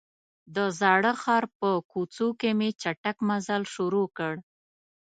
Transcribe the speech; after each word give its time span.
د 0.55 0.57
زاړه 0.79 1.11
ښار 1.21 1.43
په 1.59 1.69
کوڅو 1.91 2.27
کې 2.39 2.49
مې 2.57 2.69
چټک 2.81 3.17
مزل 3.29 3.61
شروع 3.73 4.07
کړ. 4.17 4.33